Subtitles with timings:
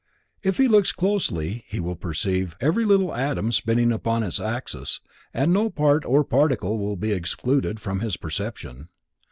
[0.41, 4.99] If he looks closely, he will perceive every little atom spinning upon its axis
[5.31, 8.89] and no part or particle will be excluded from his perception.